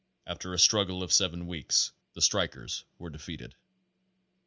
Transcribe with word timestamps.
After 0.25 0.51
a 0.51 0.57
struggle 0.57 1.03
of 1.03 1.13
seven 1.13 1.45
weeks 1.45 1.91
the 2.13 2.23
strikers 2.23 2.85
were 2.97 3.11
defeated. 3.11 3.53